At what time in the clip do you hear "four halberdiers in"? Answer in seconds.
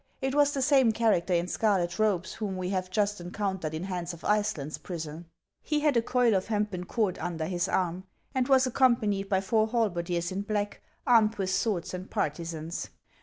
9.41-10.41